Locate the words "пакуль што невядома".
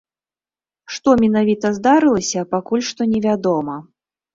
2.59-3.83